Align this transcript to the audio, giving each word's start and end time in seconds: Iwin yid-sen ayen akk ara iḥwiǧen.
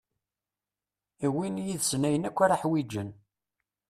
Iwin 1.25 1.55
yid-sen 1.65 2.07
ayen 2.07 2.27
akk 2.29 2.39
ara 2.43 2.55
iḥwiǧen. 2.57 3.09